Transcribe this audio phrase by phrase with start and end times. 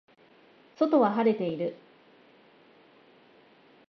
[0.77, 1.75] 外は晴れている